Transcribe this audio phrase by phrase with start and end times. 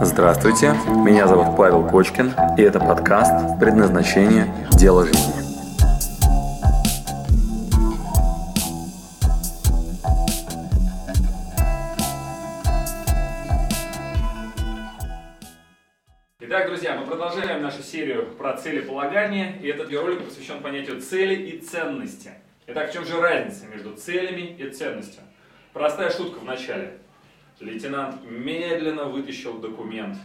[0.00, 0.74] Здравствуйте,
[1.04, 4.46] меня зовут Павел Кочкин, и это подкаст «Предназначение.
[4.70, 5.42] Дело жизни».
[16.38, 21.58] Итак, друзья, мы продолжаем нашу серию про целеполагание, и этот ролик посвящен понятию цели и
[21.58, 22.30] ценности.
[22.68, 25.22] Итак, в чем же разница между целями и ценностью?
[25.72, 26.98] Простая шутка в начале.
[27.60, 30.16] Лейтенант медленно вытащил документ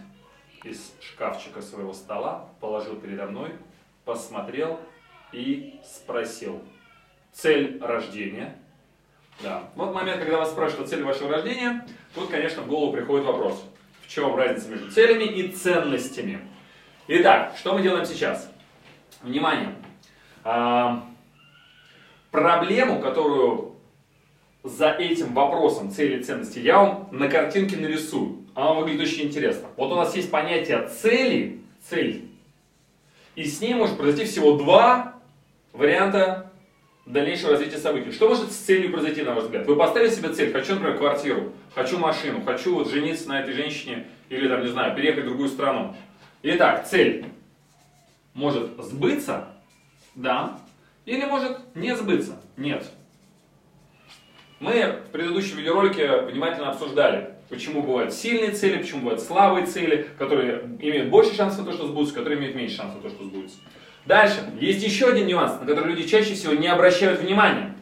[0.64, 3.52] из шкафчика своего стола, положил передо мной,
[4.06, 4.80] посмотрел
[5.32, 6.62] и спросил.
[7.32, 8.56] Цель рождения.
[9.42, 9.64] Да.
[9.76, 13.66] Вот момент, когда вас спрашивают о цели вашего рождения, тут, конечно, в голову приходит вопрос.
[14.04, 16.48] В чем разница между целями и ценностями?
[17.08, 18.52] Итак, что мы делаем сейчас?
[19.24, 19.74] Внимание!
[20.44, 21.04] А,
[22.30, 23.73] проблему, которую
[24.64, 28.46] за этим вопросом цели и ценности я вам на картинке нарисую.
[28.56, 29.68] Она выглядит очень интересно.
[29.76, 32.30] Вот у нас есть понятие цели, цель,
[33.36, 35.16] и с ней может произойти всего два
[35.74, 36.52] варианта
[37.06, 38.12] дальнейшего развития событий.
[38.12, 39.68] Что может с целью произойти, на ваш взгляд?
[39.68, 44.08] Вы поставили себе цель, хочу, например, квартиру, хочу машину, хочу вот жениться на этой женщине
[44.30, 45.96] или, там, не знаю, переехать в другую страну.
[46.44, 47.26] Итак, цель
[48.34, 49.50] может сбыться,
[50.16, 50.60] да,
[51.06, 52.86] или может не сбыться, нет.
[54.64, 60.62] Мы в предыдущем видеоролике внимательно обсуждали, почему бывают сильные цели, почему бывают слабые цели, которые
[60.80, 63.58] имеют больше шансов на то, что сбудутся, которые имеют меньше шансов на то, что сбудутся.
[64.06, 67.76] Дальше, есть еще один нюанс, на который люди чаще всего не обращают внимания.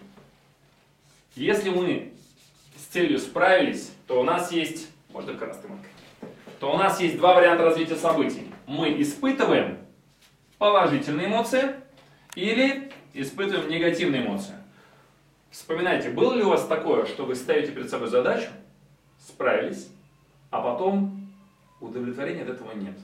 [1.36, 2.14] Если мы
[2.76, 5.92] с целью справились, то у нас есть, можно красной маркой,
[6.60, 8.48] то у нас есть два варианта развития событий.
[8.66, 9.78] Мы испытываем
[10.58, 11.76] положительные эмоции
[12.34, 14.56] или испытываем негативные эмоции.
[15.52, 18.48] Вспоминайте, было ли у вас такое, что вы ставите перед собой задачу,
[19.20, 19.90] справились,
[20.50, 21.30] а потом
[21.82, 22.98] удовлетворения от этого нет?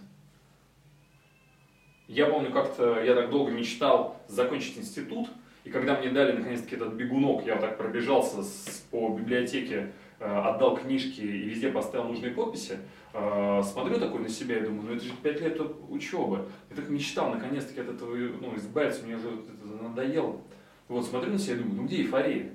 [2.08, 5.28] Я помню, как-то я так долго мечтал закончить институт,
[5.66, 9.92] и когда мне дали наконец-таки этот бегунок, я вот так пробежался с, по библиотеке,
[10.22, 12.80] э, отдал книжки и везде поставил нужные подписи,
[13.14, 16.48] э, смотрю такой на себя и думаю, ну это же пять лет учебы.
[16.70, 20.40] Я так мечтал наконец-таки от этого ну, избавиться, мне уже это надоело.
[20.88, 22.52] Вот смотрю на себя и думаю, ну где эйфория?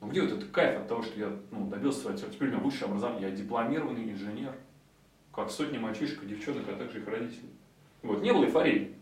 [0.00, 2.18] Ну где вот этот кайф от того, что я ну, добился своего?
[2.18, 4.52] Теперь у меня высшее образование, я дипломированный инженер,
[5.34, 7.50] как сотни мальчишек и девчонок, а также их родителей.
[8.02, 8.94] Вот, не было эйфории.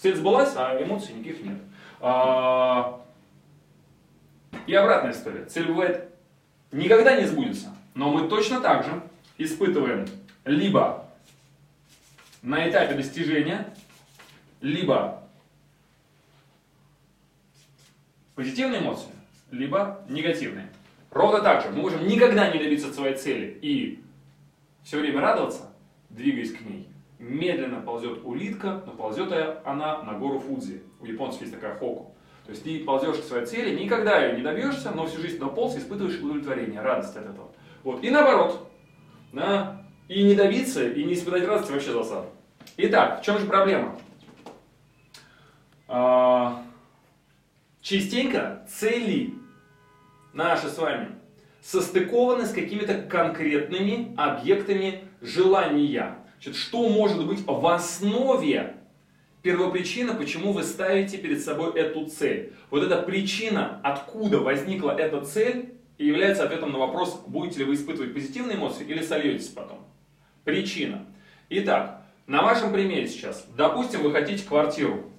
[0.00, 1.58] Цель сбылась, а эмоций никаких нет.
[2.00, 3.00] А...
[4.66, 5.44] И обратная история.
[5.46, 6.08] Цель бывает
[6.72, 9.02] никогда не сбудется, но мы точно так же
[9.38, 10.06] испытываем
[10.44, 11.08] либо
[12.42, 13.74] на этапе достижения,
[14.60, 15.23] либо
[18.34, 19.12] позитивные эмоции,
[19.50, 20.68] либо негативные.
[21.10, 24.02] Ровно так же мы можем никогда не добиться своей цели и
[24.82, 25.70] все время радоваться,
[26.10, 26.88] двигаясь к ней.
[27.18, 29.32] Медленно ползет улитка, но ползет
[29.64, 30.82] она на гору Фудзи.
[31.00, 32.14] У японцев есть такая хоку.
[32.44, 35.76] То есть ты ползешь к своей цели, никогда ее не добьешься, но всю жизнь дополз
[35.76, 37.50] и испытываешь удовлетворение, радость от этого.
[37.82, 38.04] Вот.
[38.04, 38.70] И наоборот.
[39.32, 39.82] Да?
[40.08, 42.28] И не добиться, и не испытать радости вообще засада.
[42.76, 43.98] Итак, в чем же проблема?
[47.84, 49.34] Частенько цели
[50.32, 51.16] наши с вами
[51.60, 56.16] состыкованы с какими-то конкретными объектами желания.
[56.40, 58.76] Значит, что может быть в основе
[59.42, 62.54] первопричина, почему вы ставите перед собой эту цель?
[62.70, 68.14] Вот эта причина, откуда возникла эта цель, является ответом на вопрос, будете ли вы испытывать
[68.14, 69.86] позитивные эмоции или сольетесь потом.
[70.44, 71.04] Причина.
[71.50, 75.10] Итак, на вашем примере сейчас, допустим, вы хотите квартиру.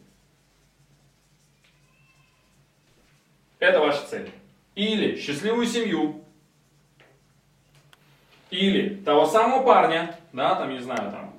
[3.65, 4.29] Это ваша цель.
[4.75, 6.21] Или счастливую семью.
[8.51, 11.33] Или того самого парня, да, там, не знаю, там,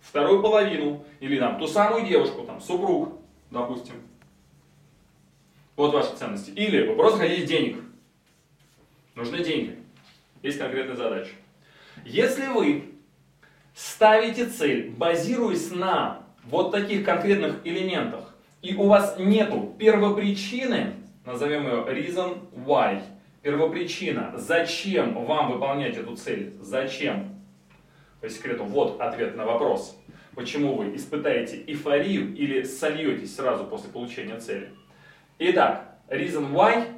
[0.00, 1.04] вторую половину.
[1.20, 3.20] Или там ту самую девушку, там, супруг,
[3.50, 3.96] допустим.
[5.76, 6.48] Вот ваши ценности.
[6.52, 7.84] Или вы просто хотите денег.
[9.14, 9.78] Нужны деньги.
[10.42, 11.32] Есть конкретная задача.
[12.06, 12.94] Если вы
[13.74, 20.94] ставите цель, базируясь на вот таких конкретных элементах, и у вас нету первопричины,
[21.26, 23.02] назовем ее reason why.
[23.42, 27.36] Первопричина, зачем вам выполнять эту цель, зачем?
[28.20, 30.00] По секрету, вот ответ на вопрос.
[30.34, 34.70] Почему вы испытаете эйфорию или сольетесь сразу после получения цели?
[35.38, 36.88] Итак, reason why,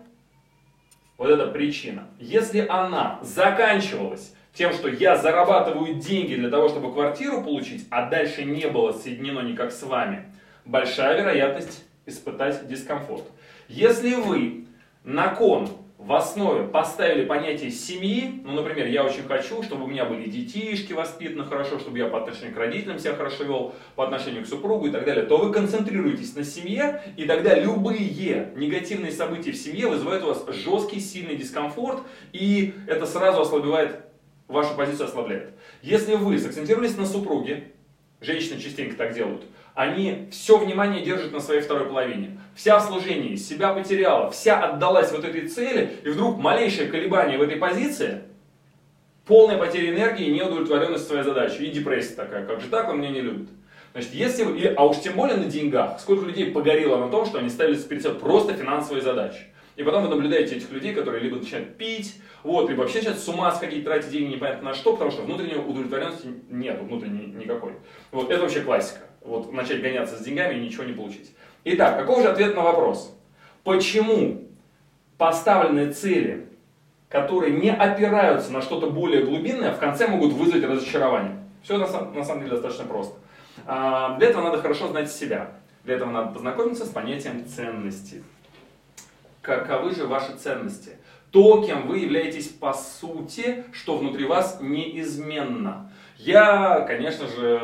[1.17, 2.09] вот эта причина.
[2.19, 8.45] Если она заканчивалась тем, что я зарабатываю деньги для того, чтобы квартиру получить, а дальше
[8.45, 10.33] не было соединено никак с вами,
[10.65, 13.25] большая вероятность испытать дискомфорт.
[13.69, 14.65] Если вы
[15.05, 15.69] на кон
[15.99, 20.95] в основе поставили понятие семьи, ну, например, я очень хочу, чтобы у меня были детишки
[20.95, 24.87] воспитаны хорошо, чтобы я по отношению к родителям себя хорошо вел, по отношению к супругу
[24.87, 29.87] и так далее, то вы концентрируетесь на семье, и тогда любые негативные события в семье
[29.89, 32.01] вызывают у вас жесткий, сильный дискомфорт,
[32.33, 34.01] и это сразу ослабевает,
[34.47, 35.51] вашу позицию ослабляет.
[35.83, 37.73] Если вы сакцентировались на супруге,
[38.23, 39.43] женщины частенько так делают,
[39.79, 42.41] они все внимание держат на своей второй половине.
[42.57, 47.43] Вся в служении, себя потеряла, вся отдалась вот этой цели, и вдруг малейшее колебание в
[47.43, 48.23] этой позиции,
[49.25, 53.21] полная потеря энергии, неудовлетворенность своей задачей и депрессия такая, как же так, он меня не
[53.21, 53.51] любит.
[53.93, 57.39] Значит, если вы, а уж тем более на деньгах, сколько людей погорело на том, что
[57.39, 59.45] они ставили перед собой просто финансовые задачи.
[59.77, 63.29] И потом вы наблюдаете этих людей, которые либо начинают пить, вот, либо вообще сейчас с
[63.29, 67.75] ума сходить, тратить деньги непонятно на что, потому что внутренней удовлетворенности нет, внутренней никакой.
[68.11, 71.35] Вот, это вообще классика вот, начать гоняться с деньгами и ничего не получить.
[71.65, 73.15] Итак, каков же ответ на вопрос?
[73.63, 74.43] Почему
[75.19, 76.47] поставленные цели,
[77.09, 81.37] которые не опираются на что-то более глубинное, в конце могут вызвать разочарование?
[81.63, 83.19] Все на, на самом деле достаточно просто.
[83.67, 85.53] А, для этого надо хорошо знать себя.
[85.85, 88.23] Для этого надо познакомиться с понятием ценности.
[89.49, 90.99] Каковы же ваши ценности?
[91.31, 95.91] То, кем вы являетесь по сути, что внутри вас неизменно.
[96.19, 97.57] Я, конечно же,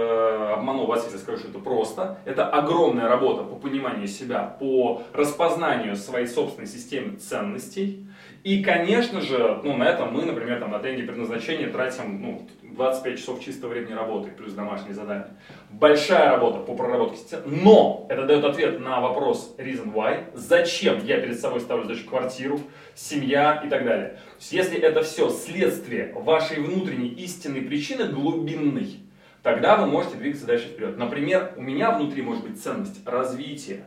[0.55, 2.17] обману вас, если скажу, что это просто.
[2.25, 8.07] Это огромная работа по пониманию себя, по распознанию своей собственной системы ценностей.
[8.45, 13.19] И, конечно же, ну, на этом мы, например, там, на тренинге предназначения тратим ну, 25
[13.19, 15.29] часов чистого времени работы, плюс домашние задания.
[15.71, 17.43] Большая работа по проработке системы.
[17.47, 20.25] Но это дает ответ на вопрос reason why.
[20.35, 22.61] Зачем я перед собой ставлю задачу квартиру,
[22.95, 24.09] семья и так далее.
[24.09, 29.01] То есть, если это все следствие вашей внутренней истинной причины, глубинной,
[29.43, 30.97] тогда вы можете двигаться дальше вперед.
[30.97, 33.85] Например, у меня внутри может быть ценность развития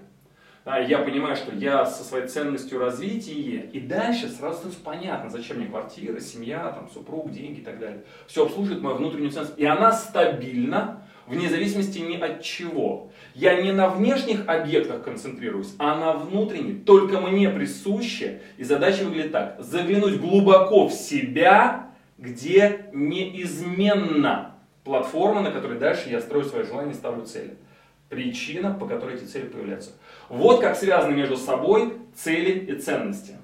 [0.75, 5.67] я понимаю, что я со своей ценностью развития, и дальше сразу становится понятно, зачем мне
[5.67, 8.03] квартира, семья, там, супруг, деньги и так далее.
[8.27, 9.57] Все обслуживает мою внутреннюю ценность.
[9.57, 13.11] И она стабильна, вне зависимости ни от чего.
[13.33, 18.41] Я не на внешних объектах концентрируюсь, а на внутренних, только мне присуще.
[18.57, 19.55] И задача выглядит так.
[19.59, 27.25] Заглянуть глубоко в себя, где неизменно платформа, на которой дальше я строю свои желания, ставлю
[27.25, 27.55] цели
[28.09, 29.91] причина, по которой эти цели появляются.
[30.29, 33.35] Вот как связаны между собой цели и ценности.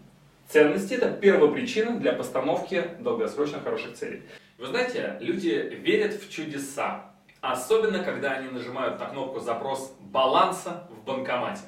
[0.48, 4.24] Ценности– это первая причина для постановки долгосрочных хороших целей.
[4.58, 7.12] Вы знаете, люди верят в чудеса,
[7.42, 11.64] особенно когда они нажимают на кнопку «Запрос баланса» в банкомате.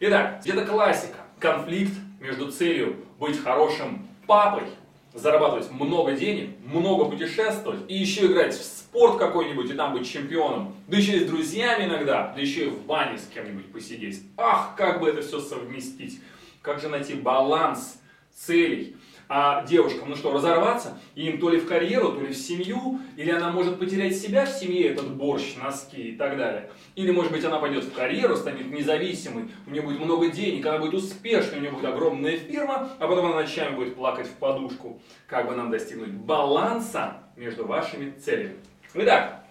[0.00, 1.18] Итак, где-то классика.
[1.38, 4.64] Конфликт между целью быть хорошим папой
[5.14, 10.74] зарабатывать много денег, много путешествовать и еще играть в спорт какой-нибудь и там быть чемпионом,
[10.88, 14.22] да еще и с друзьями иногда, да еще и в бане с кем-нибудь посидеть.
[14.36, 16.20] Ах, как бы это все совместить,
[16.62, 18.00] как же найти баланс
[18.34, 18.96] целей
[19.34, 23.00] а девушкам, ну что, разорваться, и им то ли в карьеру, то ли в семью,
[23.16, 26.70] или она может потерять себя в семье, этот борщ, носки и так далее.
[26.96, 30.76] Или, может быть, она пойдет в карьеру, станет независимой, у нее будет много денег, она
[30.76, 35.00] будет успешной, у нее будет огромная фирма, а потом она ночами будет плакать в подушку.
[35.26, 38.56] Как бы нам достигнуть баланса между вашими целями?
[38.92, 39.46] Итак,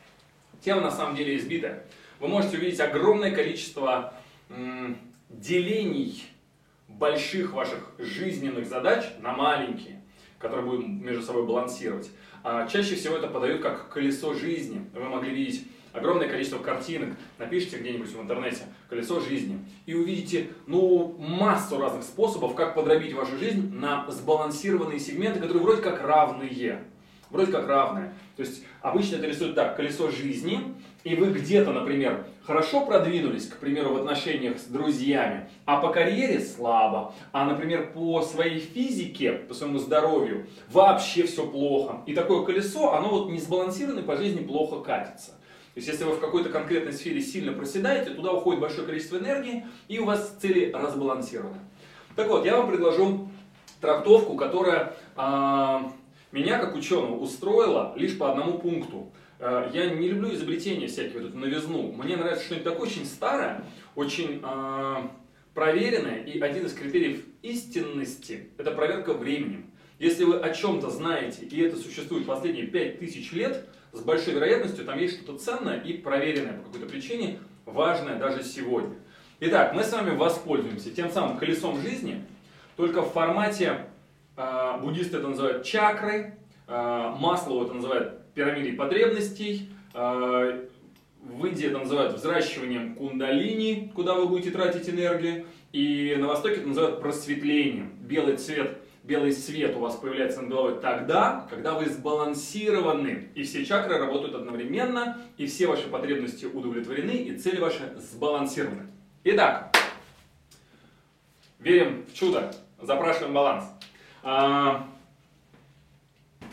[0.63, 1.87] тема на самом деле избитая.
[2.19, 4.13] Вы можете увидеть огромное количество
[5.27, 6.23] делений
[6.97, 10.01] больших ваших жизненных задач на маленькие,
[10.39, 12.09] которые будем между собой балансировать.
[12.43, 14.85] А чаще всего это подают как колесо жизни.
[14.93, 21.15] Вы могли видеть огромное количество картинок, напишите где-нибудь в интернете «колесо жизни» и увидите ну,
[21.19, 26.83] массу разных способов, как подробить вашу жизнь на сбалансированные сегменты, которые вроде как равные
[27.31, 28.13] вроде как равное.
[28.35, 33.57] То есть обычно это рисуют так, колесо жизни, и вы где-то, например, хорошо продвинулись, к
[33.57, 39.53] примеру, в отношениях с друзьями, а по карьере слабо, а, например, по своей физике, по
[39.53, 42.01] своему здоровью вообще все плохо.
[42.05, 45.31] И такое колесо, оно вот не сбалансировано по жизни плохо катится.
[45.73, 49.65] То есть, если вы в какой-то конкретной сфере сильно проседаете, туда уходит большое количество энергии,
[49.87, 51.59] и у вас цели разбалансированы.
[52.15, 53.31] Так вот, я вам предложу
[53.79, 55.79] трактовку, которая э,
[56.31, 59.11] меня, как ученого, устроило лишь по одному пункту.
[59.39, 61.91] Э, я не люблю изобретения всякие, вот эту новизну.
[61.91, 63.63] Мне нравится что-нибудь такое очень старое,
[63.95, 64.95] очень э,
[65.53, 66.23] проверенное.
[66.23, 69.71] И один из критериев истинности– это проверка временем.
[69.99, 74.97] Если вы о чем-то знаете, и это существует последние 5000 лет, с большой вероятностью там
[74.97, 78.95] есть что-то ценное и проверенное по какой-то причине, важное даже сегодня.
[79.41, 82.23] Итак, мы с вами воспользуемся тем самым колесом жизни,
[82.77, 83.85] только в формате
[84.35, 86.33] буддисты это называют чакрой,
[86.67, 90.59] а, Маслоу это называют пирамидой потребностей, а,
[91.21, 96.67] в Индии это называют взращиванием кундалини, куда вы будете тратить энергию, и на Востоке это
[96.67, 97.93] называют просветлением.
[98.01, 103.65] Белый цвет белый свет у вас появляется над головой тогда, когда вы сбалансированы, и все
[103.65, 108.87] чакры работают одновременно, и все ваши потребности удовлетворены, и цели ваши сбалансированы.
[109.23, 109.75] Итак,
[111.59, 113.65] верим в чудо, запрашиваем баланс.
[114.23, 114.87] А,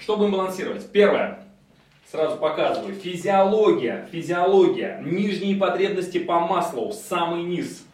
[0.00, 0.90] что будем балансировать?
[0.90, 1.44] Первое.
[2.10, 2.94] Сразу показываю.
[2.94, 4.08] Физиология.
[4.10, 5.02] Физиология.
[5.04, 6.92] Нижние потребности по маслу.
[6.92, 7.84] Самый низ.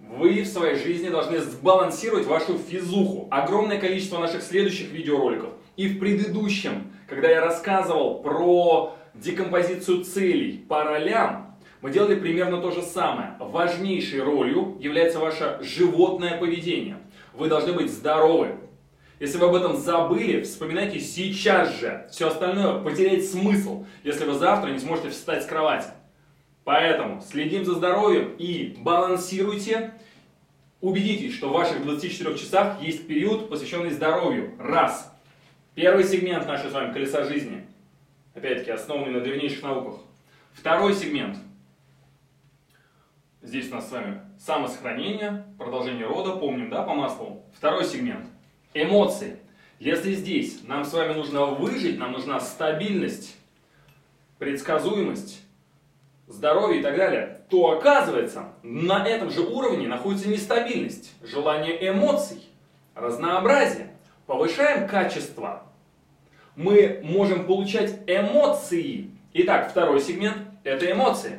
[0.00, 3.28] Вы в своей жизни должны сбалансировать вашу физуху.
[3.30, 5.50] Огромное количество наших следующих видеороликов.
[5.76, 12.72] И в предыдущем, когда я рассказывал про декомпозицию целей по ролям, мы делали примерно то
[12.72, 13.36] же самое.
[13.38, 16.96] Важнейшей ролью является ваше животное поведение.
[17.34, 18.56] Вы должны быть здоровы,
[19.20, 22.06] если вы об этом забыли, вспоминайте сейчас же.
[22.10, 25.88] Все остальное потеряет смысл, если вы завтра не сможете встать с кровати.
[26.62, 29.94] Поэтому следим за здоровьем и балансируйте.
[30.80, 34.54] Убедитесь, что в ваших 24 часах есть период, посвященный здоровью.
[34.60, 35.12] Раз.
[35.74, 37.66] Первый сегмент нашей с вами колеса жизни.
[38.34, 40.00] Опять-таки, основанный на древнейших науках.
[40.52, 41.38] Второй сегмент.
[43.42, 47.44] Здесь у нас с вами самосохранение, продолжение рода, помним, да, по маслу.
[47.56, 48.26] Второй сегмент–
[48.74, 49.38] Эмоции.
[49.78, 53.36] Если здесь нам с вами нужно выжить, нам нужна стабильность,
[54.38, 55.40] предсказуемость,
[56.26, 62.42] здоровье и так далее, то оказывается, на этом же уровне находится нестабильность, желание эмоций,
[62.94, 63.92] разнообразие.
[64.26, 65.62] Повышаем качество.
[66.54, 69.10] Мы можем получать эмоции.
[69.32, 71.38] Итак, второй сегмент– это эмоции.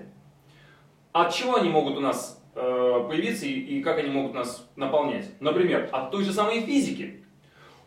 [1.11, 5.25] От чего они могут у нас появиться и, и как они могут нас наполнять?
[5.39, 7.23] Например, от той же самой физики.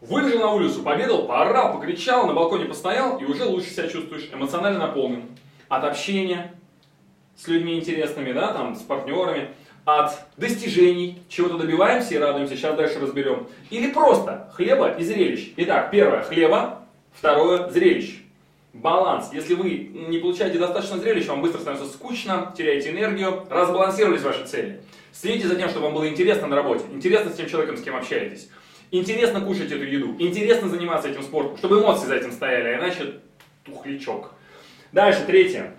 [0.00, 4.80] Выбежал на улицу, победал, поорал, покричал, на балконе постоял и уже лучше себя чувствуешь, эмоционально
[4.80, 5.24] наполнен.
[5.68, 6.54] От общения
[7.36, 9.50] с людьми интересными, да, там, с партнерами,
[9.84, 13.46] от достижений, чего-то добиваемся и радуемся, сейчас дальше разберем.
[13.70, 15.52] Или просто хлеба и зрелищ.
[15.56, 16.80] Итак, первое хлеба,
[17.12, 18.21] второе зрелищ.
[18.72, 19.30] Баланс.
[19.32, 24.80] Если вы не получаете достаточно зрелищ, вам быстро становится скучно, теряете энергию, разбалансировались ваши цели.
[25.12, 27.94] Следите за тем, чтобы вам было интересно на работе, интересно с тем человеком, с кем
[27.94, 28.48] общаетесь.
[28.90, 33.20] Интересно кушать эту еду, интересно заниматься этим спортом, чтобы эмоции за этим стояли, а иначе
[33.64, 34.32] тухлячок.
[34.92, 35.74] Дальше, третье.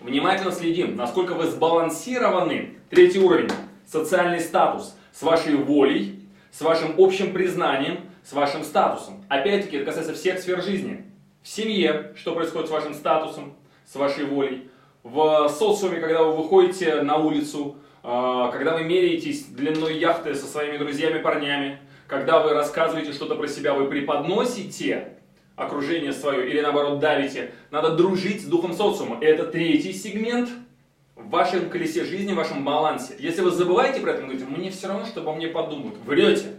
[0.00, 2.74] Внимательно следим, насколько вы сбалансированы.
[2.90, 3.48] Третий уровень.
[3.86, 4.96] Социальный статус.
[5.12, 9.24] С вашей волей, с вашим общим признанием, с вашим статусом.
[9.28, 11.04] Опять-таки, это касается всех сфер жизни.
[11.42, 14.68] В семье, что происходит с вашим статусом, с вашей волей.
[15.02, 20.76] В социуме, когда вы выходите на улицу, а, когда вы меряетесь длиной яхты со своими
[20.76, 25.16] друзьями-парнями, когда вы рассказываете что-то про себя, вы преподносите
[25.56, 29.18] окружение свое или наоборот давите, надо дружить с духом социума.
[29.20, 30.48] И это третий сегмент
[31.16, 33.16] в вашем колесе жизни, в вашем балансе.
[33.18, 35.96] Если вы забываете про это, говорите, мне все равно, что обо мне подумают.
[36.04, 36.54] Врете.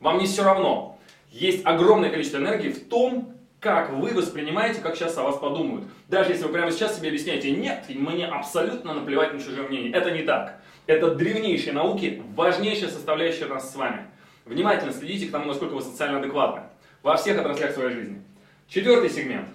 [0.00, 0.98] Вам не все равно.
[1.30, 3.35] Есть огромное количество энергии в том,
[3.66, 5.86] как вы воспринимаете, как сейчас о вас подумают.
[6.06, 9.90] Даже если вы прямо сейчас себе объясняете, нет, мне абсолютно наплевать на чужое мнение.
[9.90, 10.60] Это не так.
[10.86, 14.06] Это древнейшие науки, важнейшая составляющая нас с вами.
[14.44, 16.62] Внимательно следите к тому, насколько вы социально адекватны
[17.02, 18.22] во всех отраслях своей жизни.
[18.68, 19.48] Четвертый сегмент.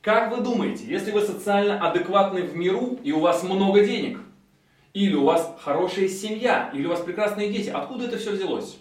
[0.00, 4.18] Как вы думаете, если вы социально адекватны в миру и у вас много денег,
[4.92, 8.80] или у вас хорошая семья, или у вас прекрасные дети, откуда это все взялось?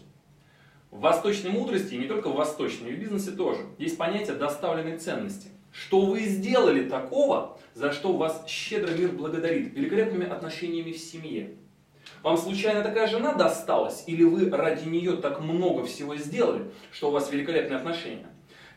[0.91, 4.97] В восточной мудрости, и не только в восточной, и в бизнесе тоже, есть понятие доставленной
[4.97, 5.47] ценности.
[5.71, 11.55] Что вы сделали такого, за что вас щедро мир благодарит, великолепными отношениями в семье,
[12.23, 17.11] вам случайно такая жена досталась, или вы ради нее так много всего сделали, что у
[17.11, 18.27] вас великолепные отношения?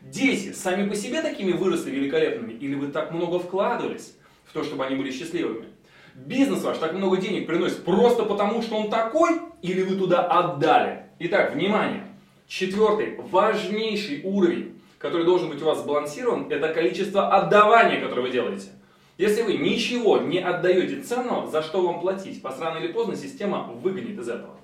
[0.01, 4.85] Дети сами по себе такими выросли великолепными, или вы так много вкладывались в то, чтобы
[4.85, 5.65] они были счастливыми?
[6.13, 11.04] Бизнес ваш так много денег приносит просто потому, что он такой, или вы туда отдали?
[11.17, 12.03] Итак, внимание!
[12.45, 18.67] Четвертый, важнейший уровень, который должен быть у вас сбалансирован, это количество отдавания, которое вы делаете.
[19.17, 23.63] Если вы ничего не отдаете ценного, за что вам платить, по рано или поздно система
[23.63, 24.57] выгонит из этого.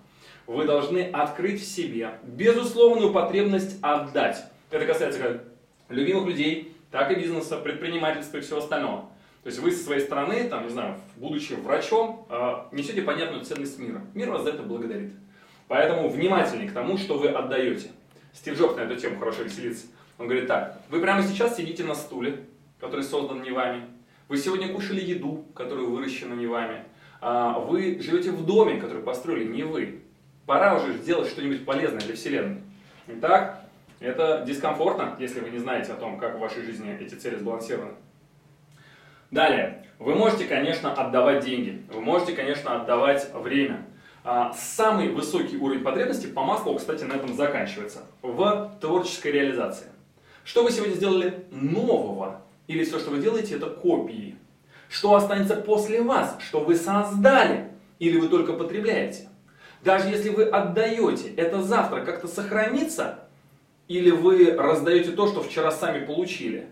[0.45, 4.43] Вы должны открыть в себе безусловную потребность отдать.
[4.71, 5.43] Это касается как
[5.87, 9.09] любимых людей, так и бизнеса, предпринимательства и всего остального.
[9.43, 13.79] То есть вы со своей стороны, там, не знаю, будучи врачом, а, несете понятную ценность
[13.79, 14.01] мира.
[14.13, 15.13] Мир вас за это благодарит.
[15.71, 17.91] Поэтому внимательнее к тому, что вы отдаете.
[18.33, 19.85] Стив Джобс на эту тему хорошо веселится.
[20.17, 22.41] Он говорит так, вы прямо сейчас сидите на стуле,
[22.77, 23.85] который создан не вами,
[24.27, 26.83] вы сегодня кушали еду, которая выращена не вами.
[27.21, 30.01] А, вы живете в доме, который построили не вы.
[30.45, 32.63] Пора уже сделать что-нибудь полезное для Вселенной.
[33.07, 33.63] Итак,
[34.01, 37.93] это дискомфортно, если вы не знаете о том, как в вашей жизни эти цели сбалансированы.
[39.31, 43.85] Далее, вы можете, конечно, отдавать деньги, вы можете, конечно, отдавать время.
[44.23, 48.03] А, самый высокий уровень потребности по Маслоу, кстати, на этом заканчивается.
[48.21, 49.87] В творческой реализации.
[50.43, 52.41] Что вы сегодня сделали нового?
[52.67, 54.35] Или все, что вы делаете, это копии?
[54.89, 56.37] Что останется после вас?
[56.39, 57.71] Что вы создали?
[57.97, 59.27] Или вы только потребляете?
[59.83, 63.19] Даже если вы отдаете, это завтра как-то сохранится?
[63.87, 66.67] Или вы раздаете то, что вчера сами получили?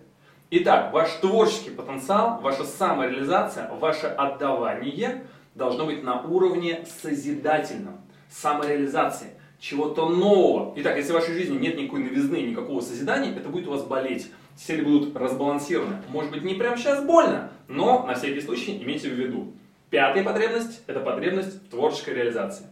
[0.51, 5.23] Итак, ваш творческий потенциал, ваша самореализация, ваше отдавание
[5.55, 10.73] должно быть на уровне созидательном, самореализации, чего-то нового.
[10.77, 14.31] Итак, если в вашей жизни нет никакой новизны, никакого созидания, это будет у вас болеть.
[14.55, 15.97] Цели будут разбалансированы.
[16.09, 19.53] Может быть, не прямо сейчас больно, но на всякий случай имейте в виду.
[19.89, 22.65] Пятая потребность– это потребность в творческой реализации.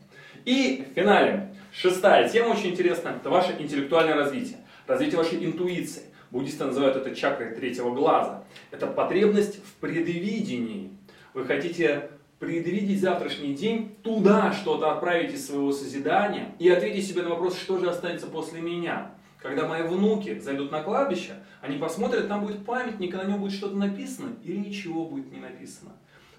[0.46, 6.04] И в финале, шестая тема очень интересная– это ваше интеллектуальное развитие, развитие вашей интуиции.
[6.30, 8.44] Буддисты называют это чакрой третьего глаза.
[8.72, 10.92] Это потребность в предвидении.
[11.34, 17.30] Вы хотите предвидеть завтрашний день, туда что-то отправить из своего созидания и ответить себе на
[17.30, 19.12] вопрос, что же останется после меня.
[19.42, 23.54] Когда мои внуки зайдут на кладбище, они посмотрят, там будет памятник, и на нем будет
[23.54, 25.92] что-то написано, или ничего будет не написано.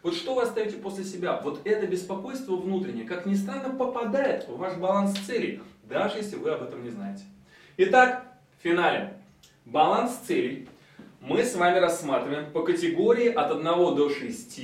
[0.02, 1.40] Вот что вы оставите после себя?
[1.42, 6.50] Вот это беспокойство внутреннее, как ни странно, попадает в ваш баланс целей, даже если вы
[6.50, 7.22] об этом не знаете.
[7.76, 8.24] Итак,
[8.58, 9.14] в финале.
[9.64, 10.68] Баланс целей
[11.20, 14.60] мы с вами рассматриваем по категории от 1 до 6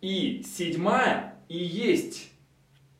[0.00, 2.30] и седьмая и есть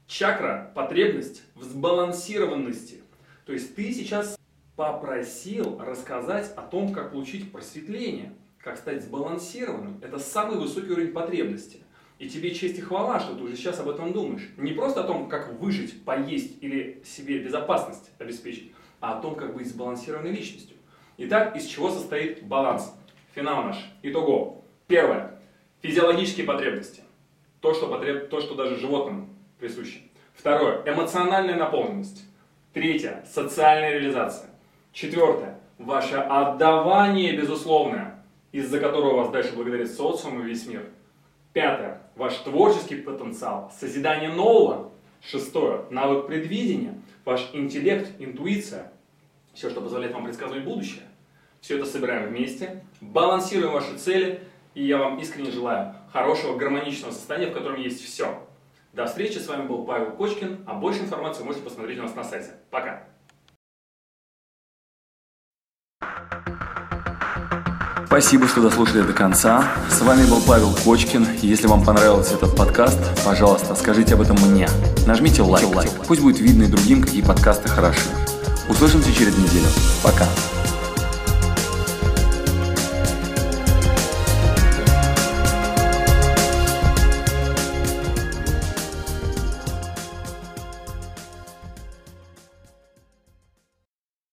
[0.06, 3.02] чакра, потребность в сбалансированности.
[3.46, 4.38] То есть ты сейчас
[4.74, 10.00] попросил рассказать о том, как получить просветление, как стать сбалансированным.
[10.02, 11.80] Это самый высокий уровень потребности.
[12.18, 14.50] И тебе честь и хвала, что ты уже сейчас об этом думаешь.
[14.56, 19.54] Не просто о том, как выжить, поесть или себе безопасность обеспечить, а о том, как
[19.54, 20.76] быть сбалансированной личностью.
[21.16, 22.92] Итак, из чего состоит баланс?
[23.34, 23.76] Финал наш.
[24.02, 24.64] Итого.
[24.88, 25.37] Первое.
[25.80, 27.02] Физиологические потребности.
[27.60, 28.28] То, что, потреб...
[28.30, 29.28] то, что даже животным
[29.60, 30.00] присуще.
[30.34, 30.82] Второе.
[30.84, 32.24] Эмоциональная наполненность.
[32.72, 33.24] Третье.
[33.32, 34.50] Социальная реализация.
[34.92, 35.60] Четвертое.
[35.78, 40.84] Ваше отдавание безусловное, из-за которого вас дальше благодарит социум и весь мир.
[41.52, 42.02] Пятое.
[42.16, 44.90] Ваш творческий потенциал, созидание нового.
[45.20, 45.84] Шестое.
[45.90, 48.92] Навык предвидения, ваш интеллект, интуиция.
[49.54, 51.02] Все, что позволяет вам предсказывать будущее.
[51.60, 54.40] Все это собираем вместе, балансируем ваши цели–
[54.78, 58.46] и я вам искренне желаю хорошего, гармоничного состояния, в котором есть все.
[58.92, 62.22] До встречи, с вами был Павел Кочкин, а больше информации можете посмотреть у нас на
[62.22, 62.50] сайте.
[62.70, 63.02] Пока!
[68.06, 69.68] Спасибо, что дослушали до конца.
[69.90, 71.26] С вами был Павел Кочкин.
[71.42, 74.68] Если вам понравился этот подкаст, пожалуйста, скажите об этом мне.
[75.06, 75.66] Нажмите лайк.
[75.74, 75.90] лайк.
[76.06, 78.08] Пусть будет видно и другим, какие подкасты хороши.
[78.68, 79.66] Услышимся через неделю.
[80.02, 80.26] Пока.